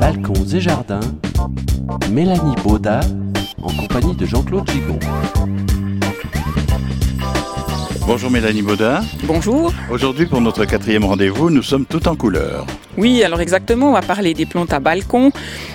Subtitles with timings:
[0.00, 1.00] Balcons et jardins,
[2.10, 3.00] Mélanie Baudat
[3.62, 4.98] en compagnie de Jean-Claude Gigon.
[8.06, 9.00] Bonjour Mélanie Baudin.
[9.24, 9.72] Bonjour.
[9.90, 12.64] Aujourd'hui pour notre quatrième rendez-vous, nous sommes tout en couleur.
[12.96, 15.30] Oui, alors exactement, on va parler des plantes à balcon.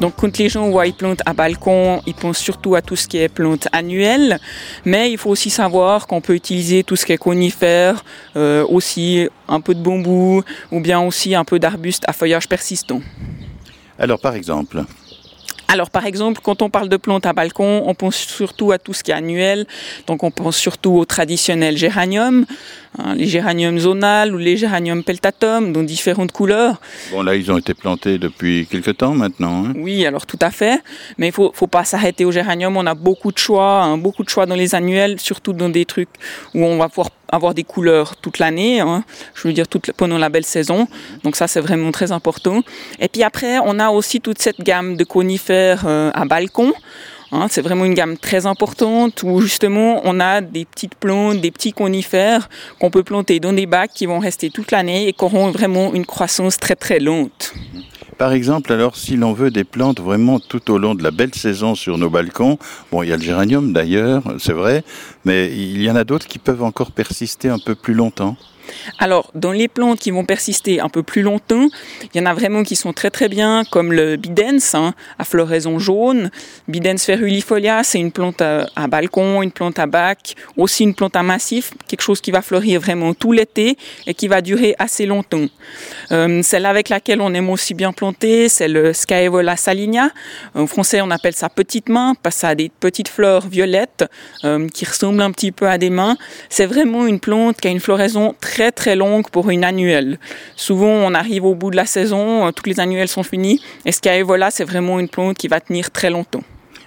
[0.00, 3.06] Donc quand les gens voient les plantes à balcon, ils pensent surtout à tout ce
[3.06, 4.38] qui est plantes annuelles,
[4.84, 8.04] mais il faut aussi savoir qu'on peut utiliser tout ce qui est conifère,
[8.36, 13.00] euh, aussi un peu de bambou ou bien aussi un peu d'arbustes à feuillage persistant.
[13.98, 14.84] Alors par exemple
[15.72, 18.92] alors par exemple, quand on parle de plantes à balcon, on pense surtout à tout
[18.92, 19.66] ce qui est annuel.
[20.06, 22.44] Donc on pense surtout au traditionnel géranium,
[22.98, 26.78] hein, les géraniums zonales ou les géraniums peltatum, dont différentes couleurs.
[27.10, 29.64] Bon là, ils ont été plantés depuis quelques temps maintenant.
[29.64, 29.72] Hein.
[29.74, 30.78] Oui, alors tout à fait.
[31.16, 32.76] Mais il faut, faut pas s'arrêter au géranium.
[32.76, 35.86] On a beaucoup de choix, hein, beaucoup de choix dans les annuels, surtout dans des
[35.86, 36.10] trucs
[36.54, 40.18] où on va pouvoir avoir des couleurs toute l'année, hein, je veux dire toute, pendant
[40.18, 40.86] la belle saison.
[41.24, 42.62] Donc ça, c'est vraiment très important.
[43.00, 46.72] Et puis après, on a aussi toute cette gamme de conifères euh, à balcon.
[47.34, 51.50] Hein, c'est vraiment une gamme très importante où justement on a des petites plantes, des
[51.50, 55.24] petits conifères qu'on peut planter dans des bacs qui vont rester toute l'année et qui
[55.24, 57.54] auront vraiment une croissance très très lente.
[58.18, 61.34] Par exemple, alors, si l'on veut des plantes vraiment tout au long de la belle
[61.34, 62.58] saison sur nos balcons,
[62.92, 64.84] bon, il y a le géranium d'ailleurs, c'est vrai,
[65.24, 68.36] mais il y en a d'autres qui peuvent encore persister un peu plus longtemps.
[68.98, 71.68] Alors, dans les plantes qui vont persister un peu plus longtemps,
[72.14, 75.24] il y en a vraiment qui sont très très bien, comme le bidens, hein, à
[75.24, 76.30] floraison jaune.
[76.68, 81.22] Bidens ferulifolia, c'est une plante à, balcon, une plante à bac, aussi une plante à
[81.22, 83.76] massif, quelque chose qui va fleurir vraiment tout l'été
[84.06, 85.46] et qui va durer assez longtemps.
[86.10, 90.10] Euh, celle avec laquelle on aime aussi bien planter, c'est le Scaevola saligna.
[90.54, 94.04] En français, on appelle ça petite main parce que ça a des petites fleurs violettes
[94.44, 96.16] euh, qui ressemblent un petit peu à des mains.
[96.48, 100.18] C'est vraiment une plante qui a une floraison très très longue pour une annuelle.
[100.54, 103.92] Souvent, on arrive au bout de la saison, euh, toutes les annuelles sont finies, et
[103.92, 106.44] ce voilà, c'est vraiment une plante qui va tenir très longtemps.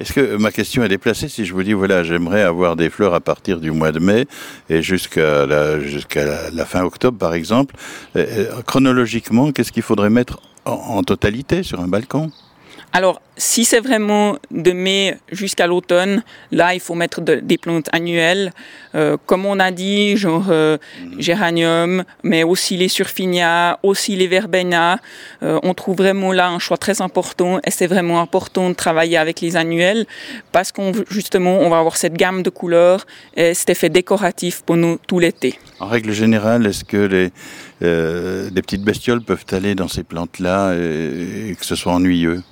[0.00, 3.14] Est-ce que ma question est déplacée si je vous dis voilà j'aimerais avoir des fleurs
[3.14, 4.26] à partir du mois de mai
[4.70, 7.74] et jusqu'à la, fin octobre par exemple
[8.14, 12.30] euh, euh, chronologiquement qu'est-ce qu'il faudrait mettre en totalité sur un balcon?
[12.92, 18.52] Alors, si c'est vraiment de mai jusqu'à l'automne, là, il faut mettre des plantes annuelles,
[18.94, 21.20] euh, comme on a dit, genre euh, mhm.
[21.20, 24.98] géranium, mais aussi les surfinias, aussi les verbenas.
[25.42, 29.18] Euh, on trouve vraiment là un choix très important et c'est vraiment important de travailler
[29.18, 30.06] avec les annuels
[30.50, 33.06] parce qu'on justement, on va avoir cette gamme de couleurs
[33.36, 35.58] et cet effet décoratif pour nous tout l'été.
[35.78, 37.30] En règle générale, est-ce que les,
[38.50, 42.42] des petites bestioles peuvent aller dans ces plantes-là et que ce soit ennuyeux?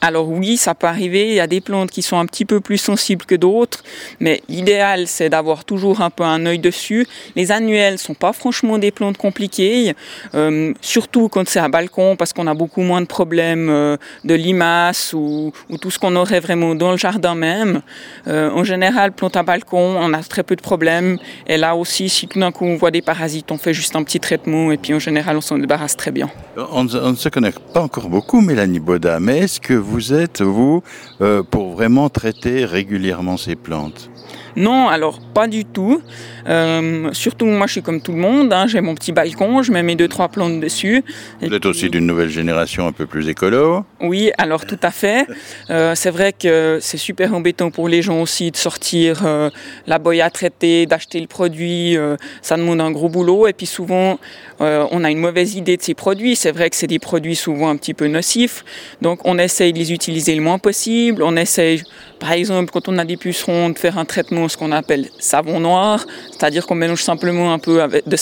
[0.00, 2.60] Alors oui, ça peut arriver, il y a des plantes qui sont un petit peu
[2.60, 3.82] plus sensibles que d'autres,
[4.18, 7.06] mais l'idéal c'est d'avoir toujours un peu un œil dessus.
[7.36, 9.94] Les annuelles sont pas franchement des plantes compliquées,
[10.34, 14.34] euh, surtout quand c'est à balcon parce qu'on a beaucoup moins de problèmes euh, de
[14.34, 17.82] limaces ou, tout ce qu'on aurait vraiment dans le jardin même.
[18.26, 21.18] Euh, en général, plantes à balcon, on a très peu de problèmes.
[21.46, 24.02] Et là aussi, si tout d'un coup on voit des parasites, on fait juste un
[24.02, 26.28] petit traitement et puis en général on s'en débarrasse très bien.
[26.72, 30.82] On, ne se connaît pas encore beaucoup, Mélanie Boda, mais est-ce que vous êtes, vous,
[31.20, 34.10] euh, pour vraiment traiter régulièrement ces plantes?
[34.56, 36.02] Non, alors pas du tout.
[36.48, 38.52] Euh, surtout, moi, je suis comme tout le monde.
[38.52, 38.66] Hein.
[38.66, 41.02] J'ai mon petit balcon, je mets mes deux trois plantes dessus.
[41.40, 43.84] Vous êtes aussi d'une nouvelle génération un peu plus écolo.
[44.00, 45.26] Oui, alors tout à fait.
[45.70, 49.48] Euh, c'est vrai que c'est super embêtant pour les gens aussi de sortir euh,
[49.86, 51.96] la boya à traiter, d'acheter le produit.
[52.42, 53.46] ça demande un gros boulot.
[53.46, 54.18] Et puis souvent,
[54.60, 56.36] on a une mauvaise idée de ces produits.
[56.36, 58.64] C'est vrai que c'est des produits souvent un petit peu nocifs.
[59.00, 61.22] Donc, on essaye de les utiliser le moins possible.
[61.22, 61.82] On essaye,
[62.22, 65.58] par exemple, quand on a des pucerons, de faire un traitement ce qu'on appelle savon
[65.58, 68.16] noir, c'est-à-dire qu'on mélange simplement un peu de,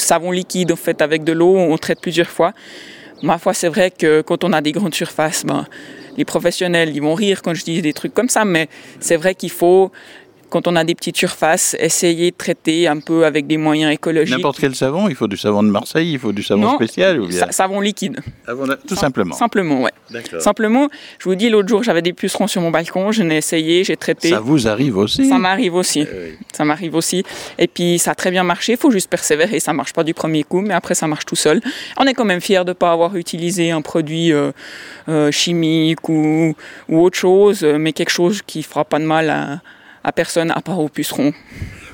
[0.00, 2.54] savon liquide en fait avec de l'eau, on traite plusieurs fois.
[3.22, 5.64] Ma foi, c'est vrai que quand on a des grandes surfaces, ben,
[6.16, 8.68] les professionnels, ils vont rire quand je dis des trucs comme ça, mais
[8.98, 9.92] c'est vrai qu'il faut
[10.48, 14.36] quand on a des petites surfaces, essayer de traiter un peu avec des moyens écologiques.
[14.36, 17.28] N'importe quel savon Il faut du savon de Marseille Il faut du savon spécial ou
[17.28, 17.50] bien...
[17.50, 18.20] savon liquide.
[18.86, 19.92] tout simplement Simplement, ouais.
[20.38, 20.88] Simplement,
[21.18, 23.96] je vous dis, l'autre jour, j'avais des pucerons sur mon balcon, je n'ai essayé, j'ai
[23.96, 24.30] traité.
[24.30, 26.00] Ça vous arrive aussi Ça m'arrive aussi.
[26.00, 27.24] Eh ça m'arrive aussi.
[27.58, 29.60] Et puis, ça a très bien marché, il faut juste persévérer.
[29.60, 31.60] Ça marche pas du premier coup, mais après, ça marche tout seul.
[31.96, 34.52] On est quand même fiers de ne pas avoir utilisé un produit euh,
[35.08, 36.54] euh, chimique ou,
[36.88, 39.60] ou autre chose, mais quelque chose qui fera pas de mal à
[40.06, 41.34] à personne à part aux pucerons.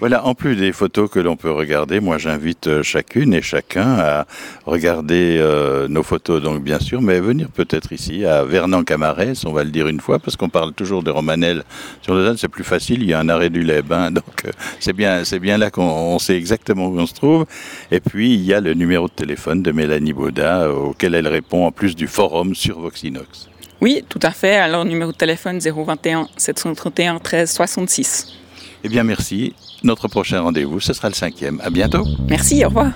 [0.00, 3.98] Voilà, en plus des photos que l'on peut regarder, moi j'invite euh, chacune et chacun
[3.98, 4.26] à
[4.64, 9.64] regarder euh, nos photos, donc bien sûr, mais venir peut-être ici à Vernon-Camarès, on va
[9.64, 11.64] le dire une fois, parce qu'on parle toujours de Romanel
[12.00, 14.52] sur Lausanne, c'est plus facile, il y a un arrêt du Leb, hein, donc euh,
[14.78, 17.44] c'est bien, c'est bien là qu'on sait exactement où on se trouve.
[17.90, 21.66] Et puis il y a le numéro de téléphone de Mélanie Baudat, auquel elle répond
[21.66, 23.48] en plus du forum sur Voxinox.
[23.80, 24.56] Oui, tout à fait.
[24.56, 28.26] Alors numéro de téléphone 021 731 13 66.
[28.84, 31.60] Eh bien merci notre prochain rendez-vous, ce sera le cinquième.
[31.62, 32.04] À bientôt.
[32.28, 32.92] Merci, au revoir.